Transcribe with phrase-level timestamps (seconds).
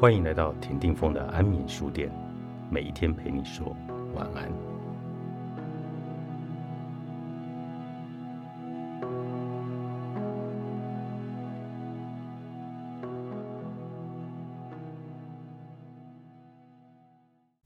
[0.00, 2.10] 欢迎来到田定峰的安眠书店，
[2.70, 3.76] 每一天陪你说
[4.14, 4.50] 晚安。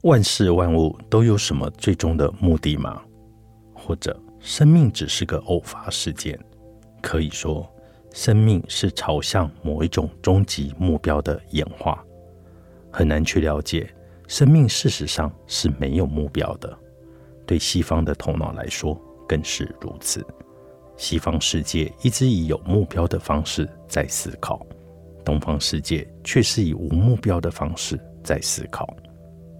[0.02, 3.00] 万事万物都有什么最终的目的吗？
[3.72, 6.36] 或者，生命只是个偶发事件？
[7.00, 7.64] 可以说，
[8.12, 12.04] 生命是朝向某一种终极目标的演化。
[12.96, 13.92] 很难去了解，
[14.28, 16.78] 生命事实上是没有目标的。
[17.44, 18.96] 对西方的头脑来说，
[19.28, 20.24] 更是如此。
[20.96, 24.64] 西方世界一直以有目标的方式在思考，
[25.24, 28.86] 东方世界却是以无目标的方式在思考。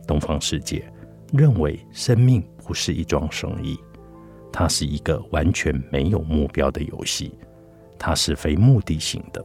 [0.07, 0.88] 东方世界
[1.32, 3.77] 认为生命不是一桩生意，
[4.52, 7.37] 它是一个完全没有目标的游戏，
[7.98, 9.45] 它是非目的性的。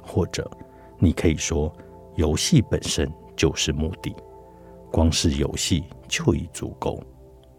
[0.00, 0.48] 或者，
[1.00, 1.74] 你可以说。
[2.16, 4.14] 游戏本身就是目的，
[4.90, 7.02] 光是游戏就已足够。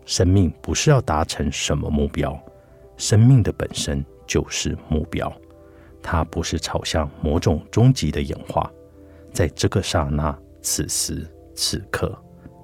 [0.05, 2.37] 生命不是要达成什么目标，
[2.97, 5.31] 生命的本身就是目标。
[6.01, 8.69] 它不是朝向某种终极的演化，
[9.31, 12.11] 在这个刹那、此时此刻，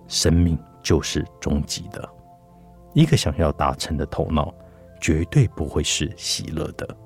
[0.07, 2.09] 生命就是终极的。
[2.93, 4.51] 一个想要达成的头脑，
[4.99, 6.97] 绝对不会是喜乐的，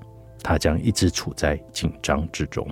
[0.41, 2.65] 它将一直处在紧张之中。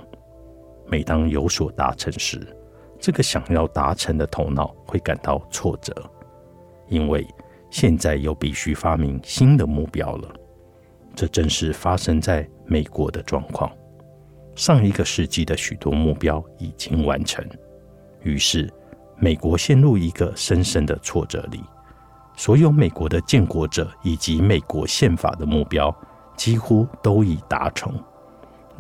[0.89, 2.55] 每当有所达成时，
[2.99, 5.93] 这个想要达成的头脑会感到挫折，
[6.87, 7.25] 因为
[7.69, 10.29] 现在又必须发明新的目标了。
[11.15, 13.71] 这正是发生在美国的状况。
[14.55, 17.45] 上一个世纪的许多目标已经完成，
[18.23, 18.71] 于是
[19.17, 21.61] 美国陷入一个深深的挫折里。
[22.35, 25.93] 所有美国的建国者以及美国宪法的目标
[26.35, 27.93] 几乎都已达成。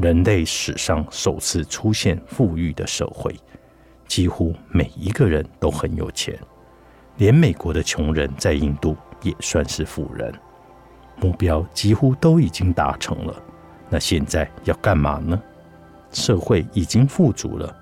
[0.01, 3.35] 人类史上首次出现富裕的社会，
[4.07, 6.39] 几乎每一个人都很有钱，
[7.17, 10.33] 连美国的穷人在印度也算是富人。
[11.17, 13.35] 目标几乎都已经达成了，
[13.89, 15.37] 那现在要干嘛呢？
[16.13, 17.75] 社会已经富足了，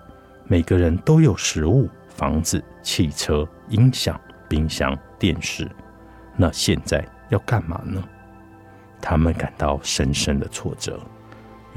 [0.47, 4.19] 每个人都有食物、房子、汽车、音响、
[4.49, 5.69] 冰箱、电视，
[6.35, 8.03] 那现在要干嘛呢？
[8.99, 10.99] 他们感到深深的挫折。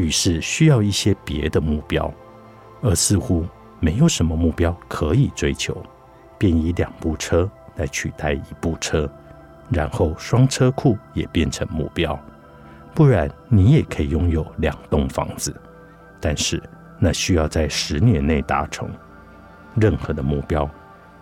[0.00, 2.10] 于是需要一些别的目标，
[2.80, 3.44] 而似乎
[3.78, 5.76] 没有什么目标可以追求，
[6.38, 9.08] 便以两部车来取代一部车，
[9.68, 12.18] 然后双车库也变成目标。
[12.94, 15.54] 不然你也可以拥有两栋房子，
[16.18, 16.60] 但是
[16.98, 18.90] 那需要在十年内达成。
[19.76, 20.68] 任何的目标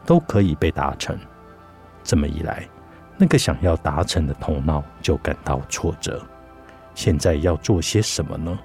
[0.06, 1.18] 都可以被达成。
[2.04, 2.66] 这么一来，
[3.16, 6.24] 那个想要达成的头脑就感到挫折。
[6.94, 8.58] 现在要做些什么呢？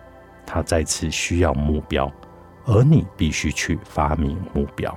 [0.46, 2.12] 他再次需要目标，
[2.66, 4.96] 而你必须去发明目标。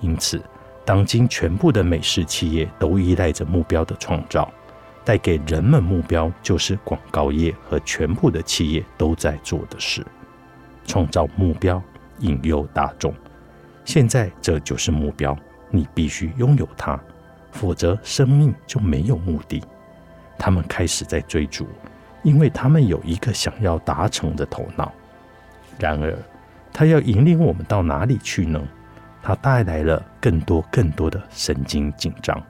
[0.00, 0.42] 因此，
[0.84, 4.50] 当今全部的美式企业都依赖着目标的创造，
[5.04, 10.04] 带给人们目标，就是广告业和全部的企业都在做的事：
[10.84, 11.82] 创造目标，
[12.20, 13.14] 引诱大众。
[13.84, 15.36] 现在这就是目标，
[15.70, 16.98] 你必须拥有它，
[17.52, 19.62] 否则生命就没有目的。
[20.38, 21.66] 他们开始在追逐。
[22.24, 24.90] 因为他们有一个想要达成的头脑，
[25.78, 26.18] 然而，
[26.72, 28.60] 他要引领我们到哪里去呢？
[29.22, 32.42] 他带来了更多更多的神经紧张。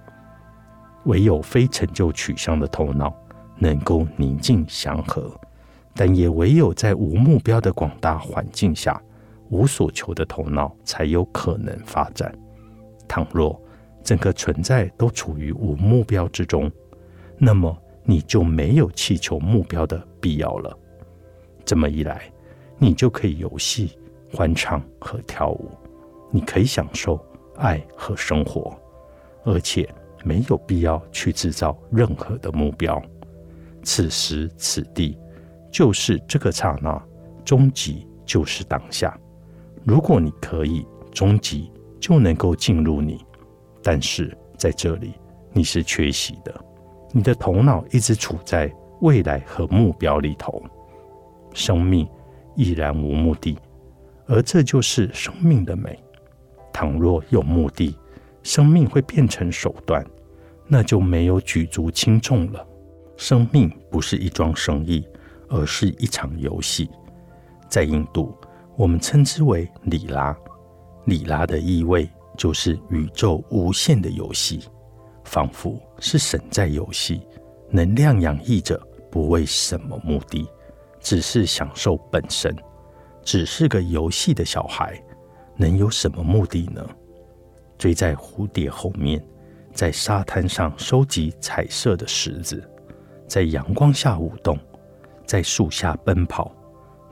[1.07, 3.15] 唯有非成就取向的头脑
[3.59, 5.31] 能够宁静祥和，
[5.93, 9.01] 但也唯有在无目标的广大环境下，
[9.51, 12.33] 无所求的头脑才有可能发展。
[13.09, 13.61] 倘若
[14.05, 16.71] 整个存在都处于无目标之中，
[17.39, 17.77] 那么。
[18.05, 20.79] 你就没有气球目标的必要了。
[21.65, 22.31] 这么一来，
[22.79, 23.99] 你就可以游戏、
[24.33, 25.71] 欢唱和跳舞，
[26.31, 27.19] 你可以享受
[27.57, 28.79] 爱和生活，
[29.45, 29.89] 而且
[30.23, 33.03] 没有必要去制造任何的目标。
[33.83, 35.19] 此时此地
[35.71, 37.03] 就是这个刹那，
[37.45, 39.19] 终极就是当下。
[39.83, 43.25] 如果你可以，终极就能够进入你，
[43.83, 45.15] 但是在这里
[45.53, 46.65] 你是缺席的。
[47.17, 48.69] 你的头脑一直处在
[49.01, 50.61] 未来和目标里头，
[51.53, 52.09] 生命
[52.57, 53.57] 依然无目的，
[54.27, 55.97] 而这就是生命的美。
[56.73, 57.97] 倘若有目的，
[58.43, 60.05] 生命会变成手段，
[60.67, 62.67] 那就没有举足轻重了。
[63.17, 65.07] 生命不是一桩生意，
[65.49, 66.91] 而是一场游戏。
[67.69, 68.37] 在印度，
[68.77, 70.37] 我们称之为里拉，
[71.05, 74.65] 里拉的意味就是宇宙无限的游戏。
[75.25, 77.27] 仿佛是神在游戏，
[77.71, 78.81] 能量洋溢着，
[79.11, 80.49] 不为什么目的，
[81.01, 82.55] 只是享受本身，
[83.23, 85.03] 只是个游戏的小孩。
[85.57, 86.85] 能有什么目的呢？
[87.79, 89.25] 追在蝴蝶后面，
[89.73, 92.69] 在沙滩上收集彩色的石子，
[93.29, 94.59] 在阳光下舞动，
[95.25, 96.53] 在树下奔跑，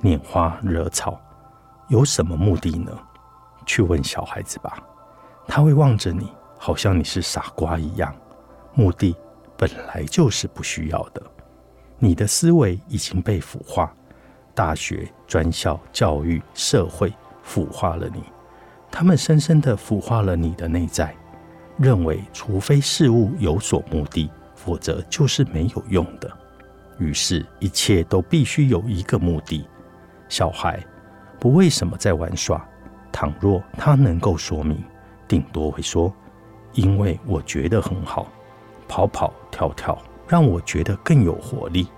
[0.02, 1.20] 拈花惹草，
[1.88, 2.92] 有什么目的呢？
[3.64, 4.82] 去问小孩子吧，
[5.46, 6.32] 他会望着你，
[6.64, 8.14] 好像你是傻瓜一样。
[8.72, 9.16] 目的
[9.56, 11.20] 本来就是不需要的，
[11.98, 13.92] 你的思维已经被腐化，
[14.54, 17.12] 大学、专校、教育、社会
[17.42, 18.22] 腐化了你。
[18.92, 21.12] 他们深深的腐化了你的内在，
[21.78, 26.30] 认为除非事物有所目的，否则就是没有用的。
[26.96, 29.66] 于是，一切都必须有一个目的。
[30.28, 30.80] 小孩
[31.40, 32.64] 不为什么在玩耍，
[33.10, 34.80] 倘若他能够说明，
[35.26, 36.14] 顶多会说
[36.72, 38.26] ：“因为我觉得很好，
[38.88, 39.96] 跑跑跳跳
[40.26, 41.88] 让我觉得更有活力。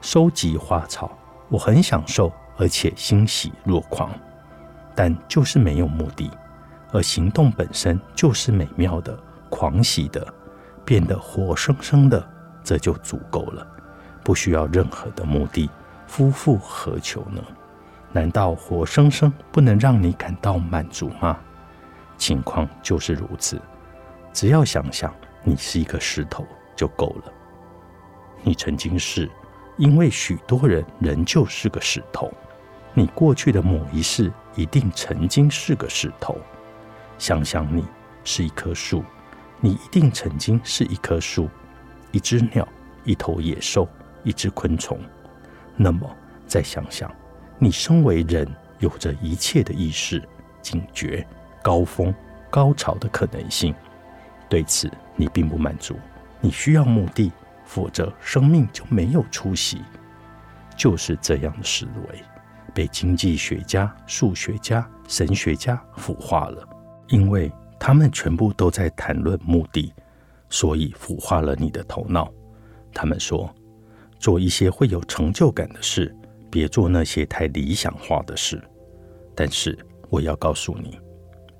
[0.00, 1.10] 收集花草，
[1.48, 4.10] 我很享受，而且欣喜若狂。”
[4.94, 6.30] 但就是没有目的，
[6.92, 9.18] 而行动本身就是美妙的、
[9.50, 10.26] 狂喜的，
[10.84, 12.26] 变得活生生的，
[12.64, 13.66] 这就足够了，
[14.24, 15.68] 不需要任何的目的。
[16.06, 17.42] 夫复何求呢？
[18.12, 21.36] 难道活生生不能让你感到满足吗？
[22.16, 23.60] 情况就是如此。
[24.36, 26.46] 只要想想你是一个石头
[26.76, 27.32] 就够了。
[28.42, 29.30] 你曾经是，
[29.78, 32.30] 因为许多人仍旧是个石头。
[32.92, 36.36] 你过去的某一世一定曾经是个石头。
[37.16, 37.82] 想想你
[38.24, 39.02] 是一棵树，
[39.58, 41.48] 你一定曾经是一棵树，
[42.12, 42.68] 一只鸟，
[43.04, 43.88] 一头野兽，
[44.22, 45.00] 一只昆虫。
[45.76, 46.06] 那么
[46.46, 47.10] 再想想，
[47.58, 48.46] 你身为人，
[48.80, 50.22] 有着一切的意识、
[50.60, 51.26] 警觉、
[51.62, 52.14] 高峰、
[52.50, 53.74] 高潮的可能性。
[54.48, 55.96] 对此，你并不满足，
[56.40, 57.32] 你需要目的，
[57.64, 59.82] 否则生命就没有出息。
[60.76, 62.20] 就是这样的思维。
[62.74, 66.62] 被经济学家、数学家、神学家腐化了，
[67.08, 67.50] 因为
[67.80, 69.90] 他们全部都在谈论目的，
[70.50, 72.30] 所以腐化了你的头脑。
[72.92, 73.50] 他们说，
[74.18, 76.14] 做一些会有成就感的事，
[76.50, 78.62] 别做那些太理想化的事。
[79.34, 79.78] 但是
[80.10, 81.00] 我要告诉你，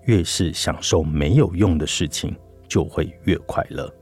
[0.04, 2.36] 越是享受没有用的事情，
[2.68, 3.92] 就会越快乐。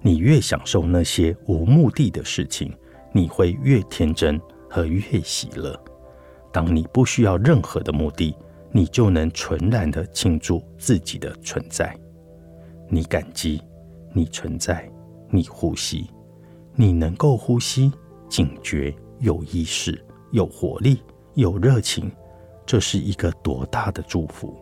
[0.00, 2.72] 你越享受那些无目的的事情，
[3.12, 4.40] 你会越天真
[4.70, 5.78] 和越喜乐。
[6.52, 8.34] 当你不需要任何的目的，
[8.70, 11.94] 你就能纯然的庆祝自己的存在。
[12.88, 13.62] 你感激，
[14.14, 14.88] 你存在，
[15.30, 16.08] 你呼吸，
[16.74, 17.92] 你能够呼吸，
[18.28, 21.02] 警觉，有意识，有活力，
[21.34, 22.10] 有热情，
[22.64, 24.56] 这是一个多大的祝福！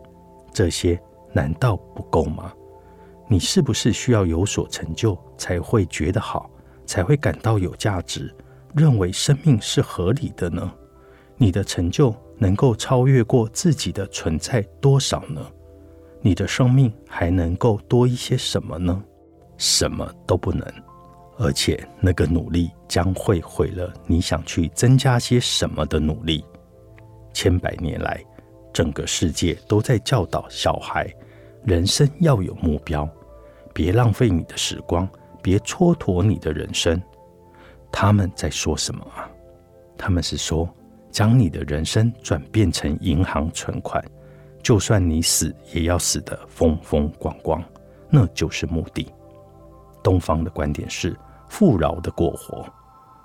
[0.51, 0.99] 这些
[1.31, 2.51] 难道不够吗？
[3.27, 6.49] 你是不是需要有所成就，才会觉得好，
[6.85, 8.33] 才会感到有价值，
[8.73, 10.71] 认为生命是合理的呢？
[11.35, 15.41] 你的成就能够超越过自己的存在多少呢？
[16.21, 19.03] 你的生命还能够多一些什么呢？
[19.57, 20.65] 什么都不能，
[21.37, 26.43] 而且那个努力将会毁了你想去增加些什么的努力。
[27.33, 28.23] 千百年来，
[28.73, 31.07] 整个世界都在教导小孩，
[31.67, 33.05] 人生要有目标，
[33.73, 35.05] 别浪费你的时光，
[35.43, 36.97] 别蹉跎你的人生。
[37.91, 39.29] 他们在说什么啊？
[39.97, 40.67] 他们是说。
[41.09, 44.03] 将你的人生转变成银行存款，
[44.61, 47.63] 就算你死也要死得风风光光，
[48.09, 49.11] 那就是目的。
[50.03, 51.17] 东方的观点是
[51.49, 52.63] 富饶的过活，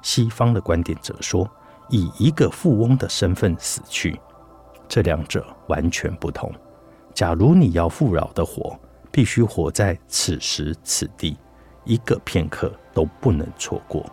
[0.00, 1.46] 西方的观点则说
[1.90, 4.18] 以一个富翁的身份死去。
[4.88, 6.50] 这两者完全不同。
[7.23, 8.76] 假如你要富饶的活，
[9.12, 11.37] 必须活在此时此地，
[11.85, 14.05] 一个片刻都不能错过。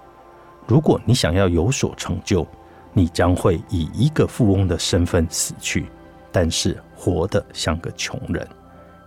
[0.68, 2.46] 如果你想要有所成就，
[2.94, 5.88] 你将会以一个富翁的身份死去，
[6.32, 8.48] 但是活得像个穷人。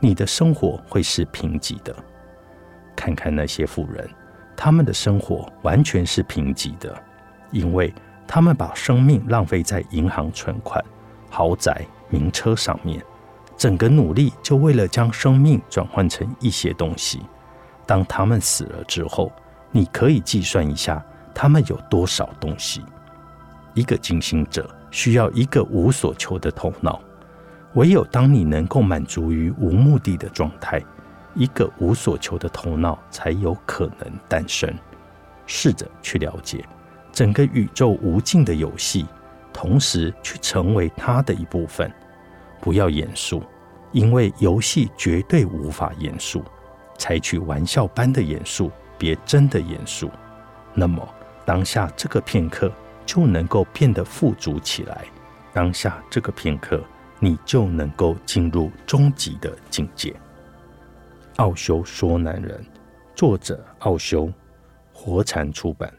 [0.00, 1.94] 你的生活会是贫瘠的。
[2.96, 4.10] 看看那些富人，
[4.56, 6.92] 他们的生活完全是贫瘠的，
[7.52, 7.94] 因为
[8.26, 10.84] 他们把生命浪费在银行存款、
[11.30, 13.00] 豪宅、名车上面，
[13.62, 17.20] 整个努力就为了将生命转换成一些东西。
[17.86, 19.30] 当他们死了之后，
[19.70, 21.00] 你可以计算一下，
[21.32, 22.82] 他们有多少东西。
[23.74, 27.00] 一个精行者需要一个无所求的头脑，
[27.74, 30.82] 唯有当你能够满足于无目的的状态，
[31.36, 34.68] 一个无所求的头脑才有可能诞生。
[35.46, 36.66] 试着去了解
[37.12, 39.06] 整个宇宙无尽的游戏，
[39.52, 41.88] 同时去成为它的一部分。
[42.60, 43.42] 不要严肃，
[43.92, 46.42] 因为游戏绝对无法严肃。
[46.98, 50.10] 采取玩笑般的严肃，别真的严肃。
[50.74, 51.06] 那么
[51.44, 52.72] 当下这个片刻。
[53.04, 55.04] 就能够变得富足起来。
[55.52, 56.80] 当下这个片刻，
[57.18, 60.14] 你就能够进入终极的境界。
[61.36, 62.64] 奥修说男人，
[63.14, 64.30] 作者奥修，
[64.92, 65.92] 活禅出版。